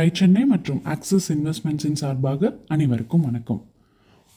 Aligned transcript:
Tie 0.00 0.10
Chennai 0.12 0.44
மற்றும் 0.44 0.84
axis 0.84 1.32
இன்வெஸ்ட்மெண்ட்ஸின் 1.32 1.98
சார்பாக 2.00 2.58
அனைவருக்கும் 2.66 3.20
வணக்கம். 3.20 3.66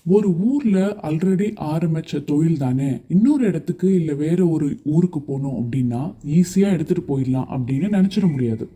ஒரு 0.05 0.38
ஊரில் 0.38 0.96
ஆல்ரெடி 1.09 1.55
ஆரம்பித்த 1.55 2.20
தொழில் 2.20 2.58
தானே 2.58 3.01
இன்னொரு 3.08 3.46
இடத்துக்கு 3.46 3.94
இல்லை 3.94 4.15
வேறு 4.15 4.52
ஒரு 4.52 4.79
ஊருக்கு 4.84 5.21
போகணும் 5.21 5.57
அப்படின்னா 5.62 6.13
ஈஸியாக 6.28 6.76
எடுத்துகிட்டு 6.76 7.04
போயிடலாம் 7.07 7.47
அப்படின்னு 7.57 7.88
நினச்சிட 7.97 8.31
முடியாது. 8.31 8.70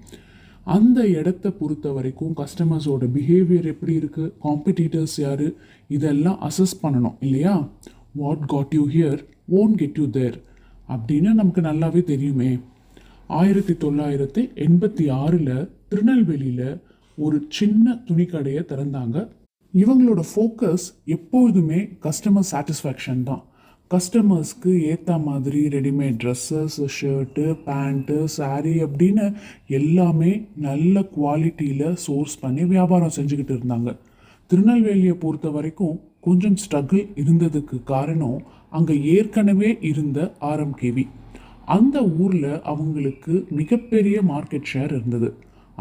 அந்த 0.63 1.08
இடத்த 1.08 1.52
பொறுத்த 1.52 1.92
வரைக்கும் 1.92 2.36
கஸ்டமர்ஸோட 2.37 3.10
பிஹேவியர் 3.15 3.65
எப்படி 3.65 3.97
இருக்குது 3.97 4.31
காம்படிட்டர்ஸ் 4.44 5.17
யார் 5.17 5.54
இதெல்லாம் 5.88 6.40
அசஸ் 6.42 6.76
பண்ணணும் 6.83 7.15
இல்லையா? 7.19 7.69
What 8.15 8.46
got 8.46 8.74
you 8.74 8.88
here 8.90 9.26
won't 9.47 9.76
get 9.76 9.97
you 9.97 10.10
there 10.10 10.44
அப்படின்னு 10.90 11.33
நமக்கு 11.33 11.62
நல்லாவே 11.62 12.04
தெரியுமே. 12.04 12.60
ஆயிரத்தி 13.28 13.74
தொள்ளாயிரத்தி 13.74 14.49
எண்பத்தி 14.56 15.12
ஆறில் 15.12 15.76
திருநெல்வேலியில் 15.92 16.80
ஒரு 17.17 17.38
சின்ன 17.58 17.94
துணிக்கடையை 18.08 18.62
திறந்தாங்க. 18.72 19.18
இவங்களோட 19.73 20.22
ஃபோக்கஸ் 20.32 20.86
எப்பொழுதுமே 21.16 21.80
கஸ்டமர் 22.05 22.50
சாட்டிஸ்ஃபேக்ஷன் 22.52 23.22
தான். 23.30 23.44
கஸ்டமர்ஸ்க்கு 23.91 24.72
ஏற்ற 24.90 25.18
மாதிரி 25.27 25.62
readymade 25.76 26.18
dresses 26.23 26.77
shirt 26.98 27.46
pant 27.68 28.18
sari 28.36 28.76
அப்படின்னு 28.86 29.26
எல்லாமே 29.80 30.32
நல்ல 30.68 31.05
குவாலிட்டியில் 31.16 31.96
சோர்ஸ் 32.05 32.35
பண்ணி 32.44 32.66
வியாபாரம் 32.74 33.16
செஞ்சுக்கிட்டு 33.18 33.55
இருந்தாங்க. 33.58 33.91
திருநெல்வேலியை 34.52 35.16
பொறுத்த 35.24 35.48
வரைக்கும் 35.55 35.96
கொஞ்சம் 36.27 36.60
ஸ்ட்ரகிள் 36.63 37.05
இருந்ததுக்கு 37.24 37.77
காரணம் 37.94 38.38
அங்கே 38.77 38.96
ஏற்கனவே 39.16 39.72
இருந்த 39.91 40.20
ஆர்எம்கேவி 40.52 41.05
அந்த 41.76 41.98
ஊரில் 42.24 42.54
அவங்களுக்கு 42.72 43.34
மிகப்பெரிய 43.60 44.18
மார்க்கெட் 44.32 44.72
ஷேர் 44.74 44.94
இருந்தது. 44.98 45.30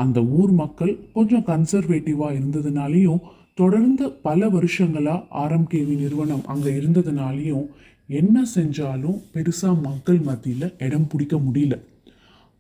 அந்த 0.03 0.21
ஊர் 0.39 0.53
மக்கள் 0.61 0.93
கொஞ்சம் 1.15 1.47
கன்சர்வேட்டிவாக 1.47 2.37
இருந்ததுனாலையும் 2.39 3.23
தொடர்ந்து 3.55 4.05
பல 4.27 4.49
வருஷங்களாக 4.49 5.27
ஆர்எம்கேவி 5.43 5.95
நிறுவனம் 5.97 6.47
அங்கே 6.47 6.71
இருந்ததுனாலையும் 6.71 7.67
என்ன 8.09 8.45
செஞ்சாலும் 8.55 9.19
பெருசாக 9.35 9.83
மக்கள் 9.83 10.19
மத்தியில் 10.19 10.75
இடம் 10.79 11.07
பிடிக்க 11.07 11.37
முடியல. 11.37 11.77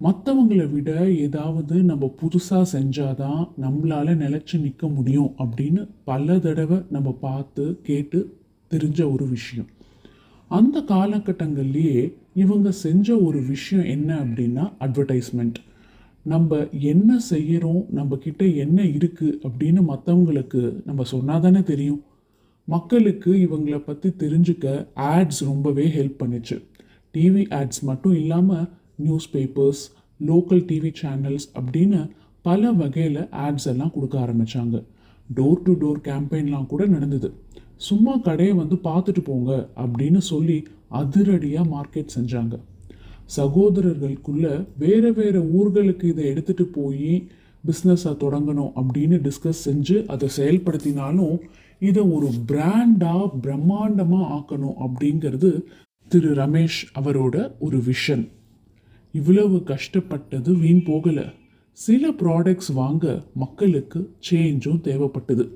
மற்றவங்களை 0.00 0.66
விட 0.72 0.91
ஏதாவது 1.11 1.77
நம்ம 1.83 2.14
புதுசாக 2.20 2.64
செஞ்சாதான் 2.72 3.42
நம்மளால் 3.61 4.18
நிலச்சி 4.22 4.56
நிற்க 4.61 4.89
முடியும் 4.89 5.30
அப்படின்னு 5.39 5.83
பல 6.05 6.39
தடவை 6.39 6.78
நம்ம 6.91 7.12
பார்த்து 7.20 7.64
கேட்டு 7.83 8.20
தெரிஞ்ச 8.70 9.12
ஒரு 9.12 9.27
விஷயம். 9.28 9.68
அந்த 10.50 10.83
காலகட்டங்கள்லேயே 10.89 12.02
இவங்க 12.34 12.70
செஞ்ச 12.84 13.16
ஒரு 13.28 13.41
விஷயம் 13.52 13.84
என்ன 13.84 14.11
அப்படின்னா 14.24 14.64
அட்வர்டைஸ்மெண்ட் 14.80 15.58
நம்ம 16.32 16.58
என்ன 16.92 17.19
செய்கிறோம் 17.30 17.82
நம்ம 17.98 18.16
கிட்ட 18.24 18.44
என்ன 18.64 18.78
இருக்குது 18.82 19.36
அப்படின்னு 19.46 19.80
மற்றவங்களுக்கு 19.91 20.60
நம்ம 20.88 21.05
சொன்னால் 21.12 21.44
தானே 21.44 21.60
தெரியும். 21.72 22.00
மக்களுக்கு 22.68 23.33
இவங்களை 23.46 23.78
பற்றி 23.88 24.08
தெரிஞ்சுக்க 24.22 24.66
ஆட்ஸ் 25.12 25.41
ரொம்பவே 25.50 25.84
ஹெல்ப் 25.96 26.18
பண்ணுச்சு. 26.22 26.56
டிவி 27.14 27.44
ஆட்ஸ் 27.58 27.83
மட்டும் 27.91 28.16
இல்லாமல் 28.22 28.66
news 29.05 29.28
papers 29.34 29.83
local 30.20 30.64
TV 30.70 30.92
channels 31.02 31.46
அப்படின்னு 31.58 32.00
பல 32.48 32.72
வகையில் 32.80 33.22
ஆட்ஸ் 33.44 33.68
எல்லாம் 33.72 33.94
கொடுக்க 33.94 34.16
ஆரம்பித்தாங்க 34.24 34.77
டோர் 35.28 35.62
டு 35.66 35.72
டோர் 35.83 36.00
கேம்பெயின்லாம் 36.08 36.70
கூட 36.72 36.83
நடந்தது. 36.86 37.28
சும்மா 37.88 38.12
கடையை 38.27 38.52
வந்து 38.62 38.77
பார்த்துட்டு 38.88 39.22
போங்க 39.30 39.52
அப்படின்னு 39.84 40.20
சொல்லி 40.33 40.58
அதிரடியாக 41.00 41.70
மார்க்கெட் 41.74 42.14
செஞ்சாங்க. 42.16 42.55
சகோதரர்களுக்குள்ள 43.36 44.66
வேறு 44.78 45.12
வேறு 45.12 45.41
ஊர்களுக்கு 45.41 46.05
இதை 46.05 46.27
எடுத்துகிட்டு 46.27 46.62
போய் 46.62 47.28
பிஸ்னஸை 47.66 48.12
தொடங்கணும் 48.22 48.72
அப்படின்னு 48.77 49.16
டிஸ்கஸ் 49.27 49.62
செஞ்சு 49.64 50.06
அதை 50.06 50.28
செயல்படுத்தினாலும் 50.36 51.41
இதை 51.78 52.02
ஒரு 52.02 52.30
பிராண்டாக 52.46 53.30
பிரம்மாண்டமாக 53.42 54.28
ஆக்கணும் 54.36 54.77
அப்படிங்கிறது 54.86 55.64
திரு 56.08 56.34
ரமேஷ் 56.34 56.80
அவரோட 56.95 57.52
ஒரு 57.58 57.78
விஷன் 57.78 58.28
இவ்வளவு 59.12 59.62
கஷ்டப்பட்டது 59.62 60.56
வீண் 60.56 60.83
போகலை. 60.86 61.33
சில 61.72 62.11
ப்ராடக்ட்ஸ் 62.11 62.72
வாங்க 62.74 63.24
மக்களுக்கு 63.34 64.14
சேஞ்சும் 64.30 64.80
தேவைப்பட்டது. 64.89 65.48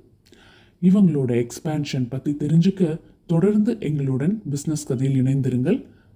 இவங்களோட 0.83 1.47
எக்ஸ்பேன்ஷன் 1.47 2.09
பற்றி 2.09 2.37
தெரிஞ்சுக்க 2.39 3.00
தொடர்ந்து 3.27 3.77
எங்களுடன் 3.81 4.43
பிஸ்னஸ் 4.50 4.87
கதையில் 4.87 5.22
இணைந்திருங்கள். 5.22 5.87